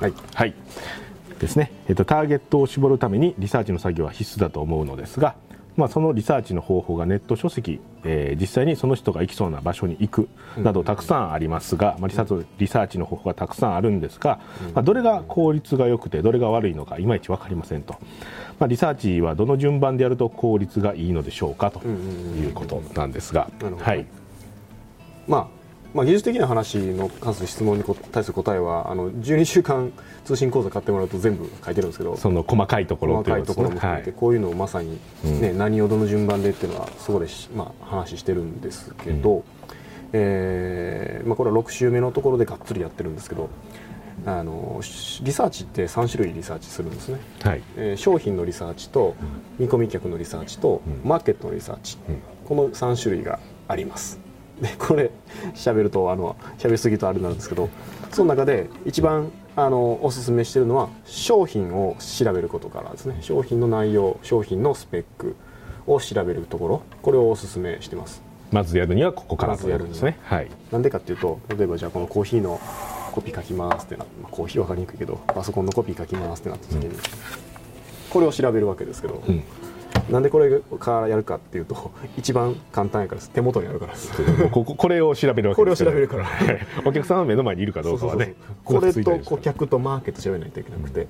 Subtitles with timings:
[0.00, 0.54] はい、はい。
[1.38, 1.72] ですね。
[1.88, 5.34] えっと、ターゲットを絞るためにリサーチの作業は必須だと思うのですが、
[5.78, 14.40] まあ、そのリサーチの方法がネット書籍、えー実際にその人が行きそうな場所に行くなどたくさんありますが、まあ、リサーチリサーチの方法がたくさんあるんですが、
[14.74, 17.94] まあ、どれが効率が良くてどれが悪いのかいまいち分かりませんと、
[18.58, 23.48] まあ、リサーチはどの順番でやると効率がいいのでしょうかということなんですが、
[23.80, 24.04] はい、
[25.28, 25.57] まあ、
[25.94, 29.92] まあ技術的な話の関する質問にこ対する答えはあの12週間
[30.24, 39.44] 通信講座買ってもらうと全部書いてるんですけどその細かいところ細かいところも含めて、こういうのをまさに、ね何をどの順番でっていうのはそこでし、まあ、話してるんですけど、
[40.12, 43.48] えーまあ、これは6週目のところでがっつりやってるんですけど
[44.26, 47.62] あのしリサーチって3種類リサーチするんですね、はい。
[47.76, 49.16] えー商品のリサーチと
[49.58, 51.98] 見込み客のリサーチとマーケットのリサーチ、
[52.44, 54.27] この3種類があります
[54.60, 55.10] でこれ
[55.54, 57.68] 喋るとあの喋りすぎるとあれなんですけど
[58.12, 63.18] その中で一番あのおすすめしてるのは商品を調べることからですね。
[63.20, 65.36] 商品の内容商品のスペック
[65.86, 66.82] を調べるところ。
[67.02, 68.22] これをおすすめしてます。
[68.52, 70.18] まずやるにはここからまずとやるにはですね。
[70.22, 70.42] は。
[70.42, 70.48] い。
[70.70, 72.60] なんでかっていうと例えばじゃあこのコーヒーの
[73.12, 76.96] コピー書きますってなって、まあコーヒー分かりにくいけどパソコンのコピー書きますってなった時に、
[78.10, 79.42] これを調べるわけですけど、ん
[80.10, 83.92] なんでこれからやるかっていうと 一番簡単やからです手元にあるから。
[84.50, 86.24] こここれを調べるわけですこれを調べるから。
[86.24, 86.60] はい。
[86.84, 88.34] お客さんは目の前にいるかどうかはね
[88.64, 91.06] これと顧客とマーケット調べないといけなくて、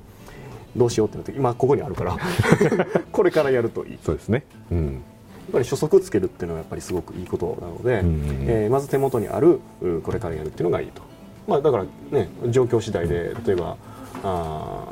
[0.76, 2.16] どうしようってなって今ここにあるから
[3.12, 3.98] これからやるといい。
[4.02, 4.44] そうですね。
[4.70, 4.84] うん。
[4.86, 8.46] やっぱり初速つけるっていうのはやっぱりすごくいいことなので、うんうんうん。
[8.48, 11.02] えーまず手元にあるうこれからやるっていうのがいいと、
[11.46, 13.76] まあ、だからね状況次第で例えば
[14.22, 14.84] あ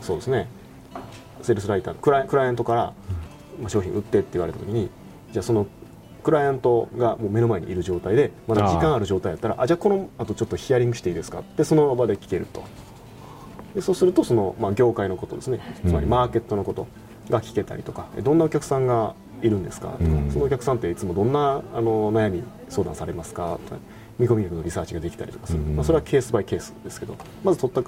[0.00, 0.48] ーそうですね。
[1.42, 2.94] セールスライタークライクライアントから、まあ、
[3.68, 4.88] 商品売ってって言われた時に
[5.32, 5.66] じゃあその
[6.22, 11.40] クライアントがもう目の前にいる状態でまだ時間ある状態やったらあじゃあこのあとちょっとヒアリングしていいですか？
[11.40, 12.64] ってその場で聞けると。
[13.74, 15.60] でそうするとその、まあ、業界のことですね。
[15.84, 16.86] つまりマーケットのこと
[17.28, 19.88] が聞けたりとか、えどんなお客さんがいるんですか？
[19.88, 20.30] とか、うん。
[20.30, 23.58] そのお客さんっていつもどんなあの悩み相談されますか？
[23.66, 23.80] とか
[24.18, 25.76] 見込み客のリサーチができたりとかする、うん。
[25.76, 27.82] まあ、それはケースバイケースですけどまず取った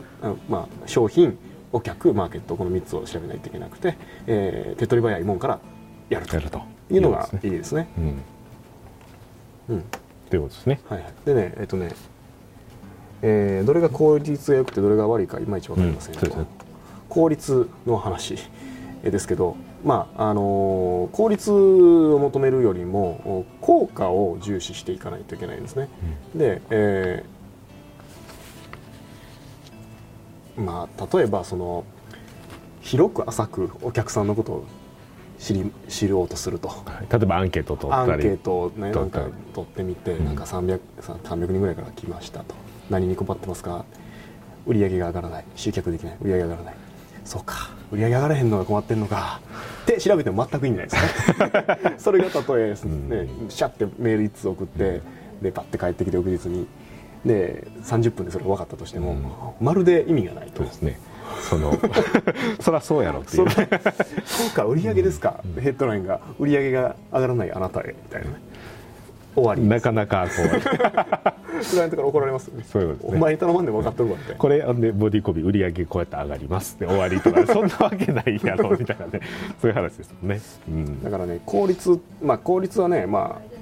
[0.49, 1.39] まあ、商品
[1.73, 3.97] お客マーケットこの3つを調べないといけなくて、
[4.27, 5.61] えー手っ取り早いもんから
[6.09, 6.37] やると。
[6.89, 7.89] いうのがいいですね。
[9.69, 9.75] うん。
[9.77, 9.85] うん。
[10.31, 10.81] ということですね。
[10.89, 11.91] はいはい、でねえっとね、
[13.23, 16.47] えーどれが効率が良くてどれが悪いかいまいち分かりませんが、うんそうですね。
[17.09, 18.37] 効率の話
[19.03, 25.89] えですけど、まああのー効率を求めるよりもお効果を重視していかないといけないんですね。
[26.35, 27.36] で、えー
[30.57, 31.85] まあ、例えばその
[32.81, 34.65] 広く浅くお客さんのことを
[35.39, 36.69] 知り知ろうとすると。
[36.69, 37.13] はい。
[37.13, 38.13] 例えばアンケートを取ったり。
[38.13, 40.25] アンケートをねなんか取ってみて、うん。
[40.25, 42.55] なんか300さ300人ぐらいから来ましたと。
[42.89, 43.85] 何に困ってますか？
[44.67, 45.45] 売り上げが上がらない。
[45.55, 46.17] 集客できない。
[46.23, 46.75] 売り上げが上がらない。
[47.25, 47.71] そうか。
[47.93, 49.41] 売り上げ上がらへんのが困ってんのか。
[49.83, 51.95] って調べても全く意味ないですね。
[51.99, 52.77] それがたとえ、ね、
[53.49, 55.01] シャッてメール1通送って
[55.43, 56.67] でパッて帰ってきて翌日に
[57.27, 60.59] で30分でそれが分かったとしても、まるで意味がないと。
[60.59, 61.01] そうですね。
[61.49, 61.73] その
[62.61, 63.63] そりゃそうやろっていそうそ
[64.47, 68.37] うか売り上げですか、ヘッドラインが売り上げが上がらないあなたへみたいなね。
[69.35, 69.63] 終わり。
[69.63, 70.61] なかなかこう。
[70.61, 72.49] クライアントから怒られます。
[72.49, 73.19] よねそういうことですね。
[73.19, 74.35] お前頼まんで分かっとるわって。
[74.35, 79.21] これあんでボディコピー売り上げこうやって上がりますで終わりとかそんなわけないやろみたいなね。
[79.61, 81.03] そういう話ですもんね、うん。
[81.03, 83.56] だからね効率まあ効率はねまあ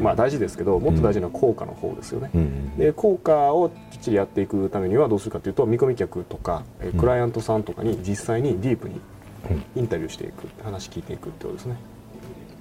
[0.00, 2.76] まあ大事ですけどもっと大事なのは効果の方ですよね、うん。
[2.76, 9.00] で効果をきっちりやっていくためにはどうするかというと見込み客とかえークライアントさんとかに実際にディープに
[9.76, 11.76] インタビューしていく話聞いていくってことですね。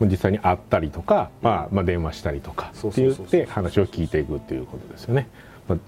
[0.02, 5.30] 実際に会ったりとか、まあ、まあ電話したりとかって言って話を聞いていくっていうことですよね、
[5.68, 5.80] まあ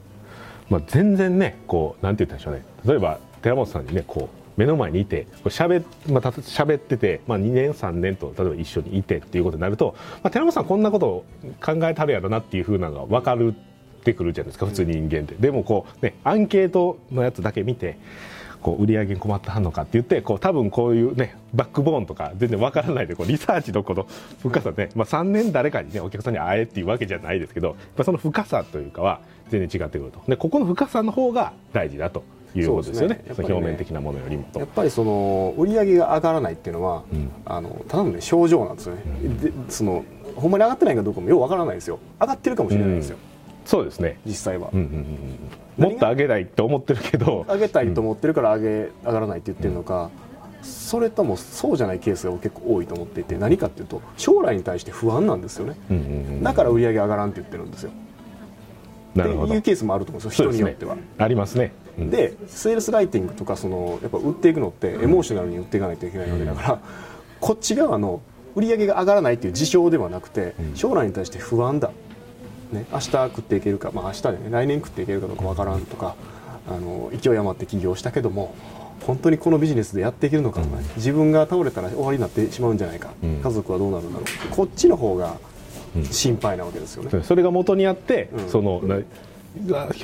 [0.70, 2.64] まあ、全然ねこうなんて言ったんでしょうね。
[2.86, 11.26] 例えば寺本さんにねこう目の前にいてこうしゃべ,、まあ、た喋ってて、まあ、2年3年と例えば一緒にいてっていうことになると、まあ、寺本さんこんなことを
[11.64, 13.54] 考えたるやろなっていうふうなのが分かる
[14.02, 17.98] ってくるじゃないですか普通に人間って、でもこうねアンケートのやつだけ見て
[18.66, 24.08] こう売り上げに困ってはんのかって言ってこう多分こういうねバックボーンとか全然わからないでこうリサーチのこの
[24.42, 30.20] 深さね、まあ、3年誰かにねお客さんに会えっていうわけじゃないですけどその深さというかは全然違ってくると。
[30.28, 32.24] でここの深さの方が大事だと
[32.60, 33.16] いうことですよね。
[33.16, 33.24] ね。
[33.28, 33.54] やっぱりね。
[33.54, 34.60] その表面的なものよりもと。
[34.60, 37.32] やっぱりその売り上げが上がらないっていうのは、うん。
[37.46, 39.02] あのただのね症状なんですよね、
[39.42, 40.04] でその
[40.36, 42.00] ほんまに上がってないかどうかもようわからないですよ。
[42.20, 43.18] 上がってるかもしれないんですよ、
[43.66, 44.94] そうですね、実際は、うんうんうん
[45.78, 47.46] うん、もっと上げないって思ってるけど。
[47.48, 50.10] 上げたいと思ってるから上げ上がらないって言ってるのか、
[50.62, 56.08] それともそうじゃないケースが結構多いと思っていて何かっていうと将来に対して不安なんですよね、うんうんう
[56.40, 56.44] ん。
[56.44, 57.92] だから売り上げ上がらんって言ってるんですよ
[59.22, 61.72] っていうケースもあると思うんですよ人によっては、ありますね。
[61.98, 62.10] うん。
[62.10, 66.80] でセールスライティングとかそのやっぱ売っていくのってエモーショナルに売っていかないといけないわけだから、
[67.40, 68.22] こっち側の
[68.56, 70.76] 売り上げが上がらないっていう事象ではなくて、うん。
[70.76, 71.92] 将来に対して不安だ、
[72.72, 76.16] ね、明日食っていけるか、まあ、明日でね来年食っていけるかどうかわからんとか
[76.68, 78.56] あの勢い余って起業したけども
[79.06, 80.70] 本当にこのビジネスでやっていけるのか、うん。
[80.96, 83.40] 自分が倒れたら終わりになってしまうんじゃないか、うん。
[83.42, 84.56] 家族はどうなるんだろう。
[84.56, 85.55] こっちの方がうん
[86.12, 87.24] 心配なわけですよね。
[87.24, 88.50] それが元にあって、うん。
[88.50, 89.00] そのな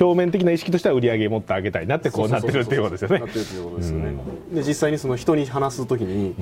[0.00, 4.14] 表面的な意識としては売り上げもっと上げたいなってこうなってるっていうことですよね。
[4.52, 6.34] で実際にその人に話すときに、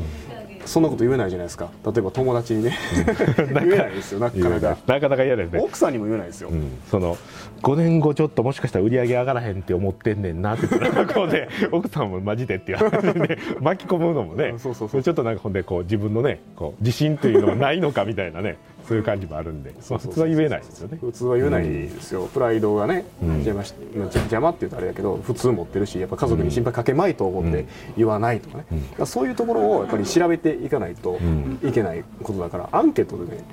[0.64, 1.70] そんなこと言えないじゃないですか。
[1.84, 2.76] 例えば友達にね。
[3.36, 4.78] 言えないですよなかなか。
[4.86, 5.24] なかなか。
[5.24, 5.60] 嫌ですね。
[5.60, 7.16] 奥さんにも言えないですよ、うん、その
[7.62, 14.54] 5年後ちょっともしかしたら売り上げ上がらへんって思ってんねんなって言ったらこうで 奥さんもマジでっていう話で巻き込むのもね。
[14.58, 18.56] ちょっとなんかほんでこう自分のねこう自信というのがないのかみたいなね
[18.90, 20.98] そういう感じもあるんで、まあ、普通は言えないですよね。
[21.00, 23.28] 普通は言えないですよ、プライドがね、うん。
[23.34, 27.66] 邪魔しまあ邪邪魔って言うとあれだけど普通持ってるしやっぱ家族に心配かけまいと思って
[27.96, 28.64] 言わないとかね、
[28.98, 29.06] うん。
[29.06, 31.60] そういうところをやっぱり調べていかないとん。
[31.62, 33.44] いけないことだからアンケートでね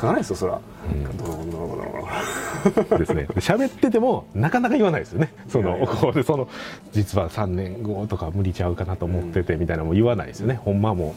[0.00, 0.58] 書かないですよそら、う
[0.98, 1.84] のこうのこうの
[2.72, 3.26] こうのですね。
[3.36, 5.32] 喋っててもなかなか言わないですよね。
[5.48, 6.48] そのこうでその
[6.92, 11.14] 実は3年後とか無理ちゃうかなと思っててみたいなのも言わないですよね、ほんまも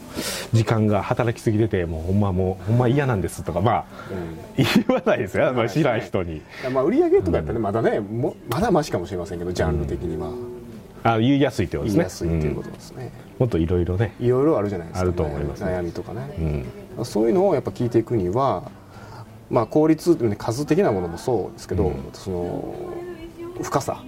[0.53, 3.61] う時間が働きすぎててもうほんまもうほんま嫌なんですとか。
[3.61, 3.85] まあ
[4.57, 4.65] うん。
[4.65, 6.41] 言わないですよ、まあ、知らん人に。
[6.73, 10.29] まあ売り上げとかやったらねまだねもまだマシかもしれませんけどジャンル的には。
[11.05, 12.31] あ言いやすいってこと言ですね。
[12.31, 13.43] いやすいっていうことですね、うん。
[13.43, 15.71] もっといろいろね、いろいろあるじゃないですか、ね、あると思いますね。
[15.71, 16.65] 悩みとかね、うん
[17.03, 18.71] そういうのをやっぱ聞いていくには、
[19.49, 21.95] まあ、効率、ね、数的なものもそうですけど、うん。
[22.13, 22.75] その
[23.61, 24.03] 深さ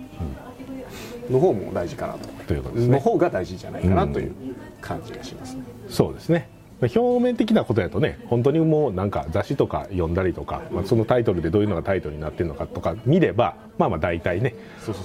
[1.30, 2.94] の方も大事かなと、ということですね。
[2.94, 4.34] の方が大事じゃないかなという
[4.82, 5.56] 感じがします。
[5.56, 5.64] ね。
[5.90, 6.50] そうですね。
[6.82, 14.56] 表面的なことやとね本当にもうなんか雑誌とか読んだりとか、まあ、そのタイトルでどういうのがタイトルになってるのかとか見ればまあまあ大体ね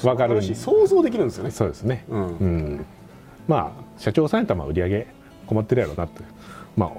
[0.02, 1.50] 分かるし想像できるんですよね。
[1.50, 2.84] そうですね、うん。
[3.46, 5.06] まあ社長さんやったらまあ売り上げ
[5.46, 6.22] 困ってるやろうなって。
[6.76, 6.90] まあ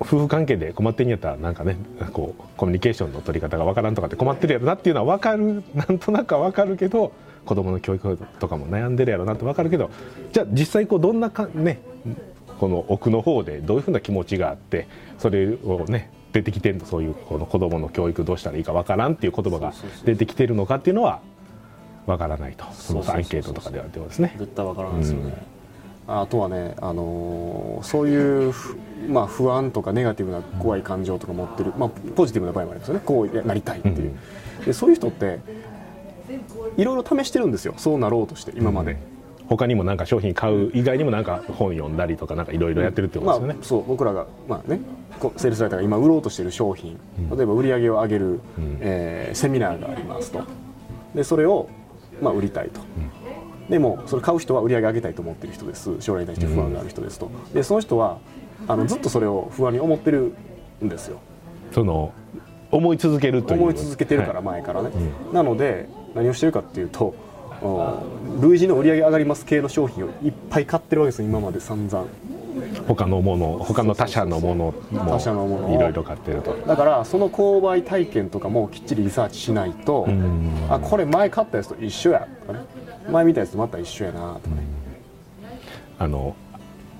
[0.00, 1.76] 夫婦関係で困ってんやったらなんかね
[2.12, 7.12] こうコミュニケーションの取り方がわからんとかって困ってるやろなっていうのは分かるなんとなくは分かるけど
[7.44, 9.90] 子供の教育とかも悩んでるやろなって分かるけど
[10.32, 11.80] じゃあ実際こうどんなかね
[12.58, 19.72] この奥の方でどういうふうな気持ちがあってそれをね出てきてるのそういうこの子供の教育どうしたらいいか分からんっていう言葉が
[20.04, 21.20] 出てきてるのかっていうのは
[22.06, 24.34] 分からないとそのアンケートとかではではですね。
[24.38, 25.57] 絶対わからないですよね。
[26.08, 28.76] あとはね、あのーそういうふ、
[29.08, 33.02] まあ、不安とかネガティブな怖い感情とか持ってる、まあ、ポジティブな場合もありますよね。
[33.04, 34.12] こうなりたいっていう、
[34.66, 35.38] でそういう人って
[36.76, 37.74] いろいろ試してるんですよ。
[37.76, 38.96] そうなろうとして今まで、
[39.48, 43.54] 他にもなんか商品買う以外にもなんか本読んだりとかなんかいろいろやってるってことですよね。
[43.54, 43.64] まあ、。
[43.64, 44.80] そう僕らが、まあね、
[45.36, 46.98] セールスライターが今売ろうとしている商品、
[47.34, 48.40] 例えば売り上げを上げる、ん。
[48.80, 50.42] えーセミナーがありますと。
[51.14, 51.68] でそれを、
[52.20, 52.80] まあ、売りたいと、
[53.68, 56.00] でもそれ買う人は売り上げ上げたいと思っている人です。
[56.00, 57.30] 将来に対して不安がある人ですと。
[57.52, 58.18] でその人は
[58.66, 60.32] あのずっとそれを不安に思ってる
[60.82, 61.18] んですよ。
[61.72, 62.12] その
[62.70, 63.60] 思い続けるという。
[63.60, 64.44] 思い続けてるからはい。
[64.44, 64.90] 前からね、
[65.32, 67.14] なので何をしてるかっていうと
[67.62, 71.28] うん類似の売り上げ上がります系の商品をいっぱい買ってるわけですよ。
[71.28, 72.06] 今まで散々。
[72.88, 75.74] 他のもの他の他社のものも他社のものを。
[75.74, 76.54] いろいろ買ってると。
[76.54, 80.66] だからその購買体験とかもきっちりリサーチしないと、ん。
[80.70, 82.26] あこれ前買ったやつと一緒や。
[82.46, 82.64] とかね
[83.10, 84.62] 前見たやつとまた一緒やなとかね、
[85.98, 86.36] あの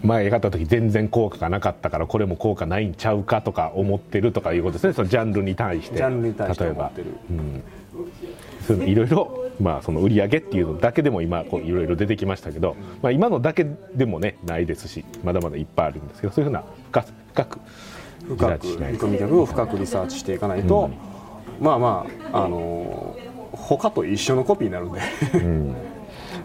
[0.03, 4.93] 前買った時全然効果がなかったからこれも効果ないんちゃうかとか思ってるとかいうことですね。
[4.93, 5.97] そのジャンルに対して。
[5.97, 6.91] ジャンルに対して例えば。
[7.31, 7.62] うん。
[8.71, 17.61] いうのいろいろまあその売り上げっていうのだけでも今こういろいろ出てきましたけど、まあ、今のだけでもねないですしまだまだいっぱいあるんですけどそういうふうな深深く
[18.29, 20.91] 深く見込み客を深くリサーチしていかないと、
[21.61, 25.00] まあまああのー他と一緒のコピーになるんで。
[25.35, 25.77] うん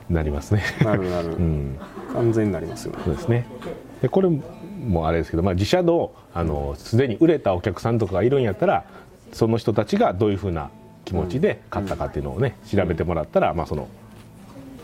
[0.10, 0.64] なりますね。
[0.84, 1.78] なるなる、うん。
[2.14, 3.00] 完全になりますよね。
[3.06, 3.46] そうですね。
[4.02, 8.84] でこれもあれですけど、まあ、自社のあのすでに売れたお客さんとかがいるんやったら
[9.32, 10.70] その人たちがどういうふうな
[11.06, 13.88] 気持ちで買ったかっていうのをね、調べてもらったら、まあ、その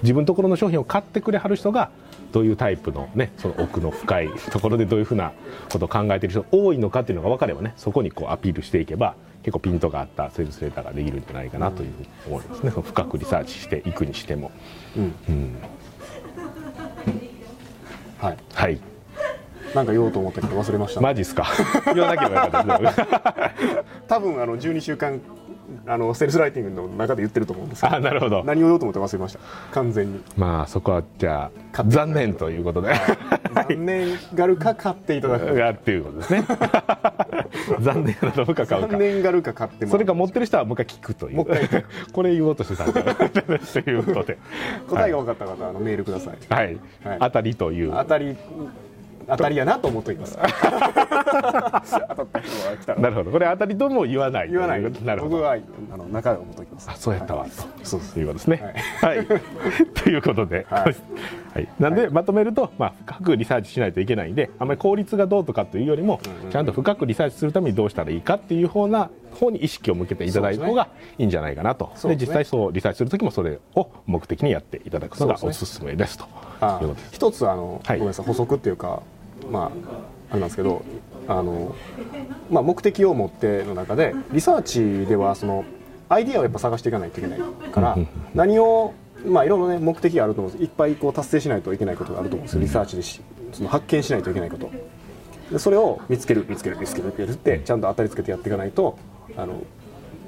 [0.01, 1.89] 自分のところの商品を買ってくれはる人が
[2.31, 5.33] どういうタイプの,、ね、その奥の深いところでどういうふうな
[5.69, 9.15] ことを考えている人が多いのかっていうのが分かればねそこにこうアピールしていけば
[9.49, 14.51] 結構ピントがあったセールスレーターができるんじゃないかなというふうに思いますね、その深くリサーチしていくにしても。
[14.95, 15.15] うん。
[15.27, 15.55] うん
[18.19, 18.37] はい。
[18.53, 18.79] はい。
[19.73, 21.47] なんか言おうと思ったけど忘れました、マジっすか？
[21.95, 25.19] 言わなければよかった多分あの12週間
[25.87, 28.43] あのセールスライティングの中で言ってると思うんですけどあなるほど。
[28.43, 29.39] 何を言おうと思って忘れました？
[29.73, 30.21] 完全に。
[30.37, 32.93] まあそこはじゃあ残念ということで。
[33.53, 35.53] 残念がるか買っていただく。
[35.55, 36.43] がっていうことですね。
[37.81, 38.87] 残念なのか買うか。
[38.87, 41.37] 残念がるか買ってそれか持ってる人はもう一回聞くという。
[41.37, 43.03] もう一回これ言おうとしてたんだ。
[43.15, 44.37] ということで。
[44.89, 46.37] 答えが分かった方はあのメールください。
[46.53, 47.17] はい、はい。
[47.19, 47.91] 当たりという。
[47.91, 48.35] 当たり
[49.29, 50.37] 当たりやなと思っておきます。
[52.97, 53.31] なるほど。
[53.31, 54.81] これ当たりとも言わない言わない。
[55.03, 55.37] なるほど。
[55.37, 55.57] 僕は
[55.91, 56.89] あの中で思っておきます。
[56.89, 57.49] あそうやったわ、はい。
[57.51, 57.99] とそう。
[57.99, 58.75] ですいうことですね。
[59.01, 59.25] はい、
[59.95, 60.95] ということで、はい。
[61.53, 61.67] はい。
[61.79, 66.19] なんで、まとめると、まあ、深くリサーチしないといけないんであまり効率がどうとかというよりも、
[66.51, 71.91] ちゃんと深くリサーチするためにどうしたらいいかっていう方な方に意識を向けていただいた方がいいんじゃないかなと。
[72.03, 76.25] で、実際そうリサーチする時もそれを目的にやっていただくのがおすすすめですと。
[77.11, 79.01] 一つあの、はいごめんなさい補足っていうか
[79.49, 79.71] まあ
[80.31, 80.83] あれなんですけど
[81.27, 81.75] あの、
[82.49, 85.65] まあ、目的を持っての中でリサーチではその
[86.07, 87.39] アイディアをやっぱ探していかないといけない
[87.71, 87.97] から
[88.33, 88.93] 何を
[89.25, 90.63] まあいろいろね目的があると思うんです。
[90.63, 92.61] いっぱいこう達成しないといけないことがあると思うんですよ。
[92.61, 93.21] リサーチでし
[93.53, 94.71] その発見しないといけないこと。
[95.51, 98.97] でそれを見つける見つける見つける見つけるってちゃんと当たりつけてやっていかないと
[99.35, 99.63] あの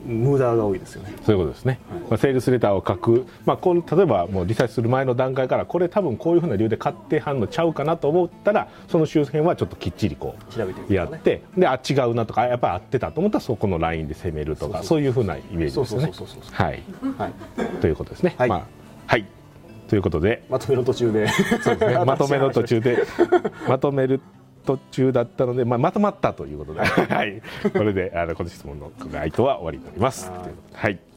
[0.06, 1.14] 無駄が多いですよね。
[1.26, 1.80] そういうことですね、
[2.10, 16.12] まあ、セールスレターを書く、まあ、この例えばもうリサーチする前の段階からこれ多分こういうふうな理由で買ってはんのちゃうかなと思ったらその周辺はちょっときっちりこう調べてやってであ違うなとかやっぱり合ってたと思ったらそこのラインで攻めるとかそういうふうなイメージですよね
[16.52, 16.84] はい
[17.18, 17.34] はい
[17.82, 18.66] ということですねはいまあ
[19.08, 19.26] はい
[19.88, 21.32] ということでまとめの途中でね
[22.06, 23.04] まとめの途中で
[23.68, 24.22] まとめる
[24.66, 27.42] 途中だったので、まあ、まとまったということで、はい、
[27.74, 30.30] これであのこの質問の回答は終わりになります。
[30.30, 30.40] はい
[30.74, 31.11] はい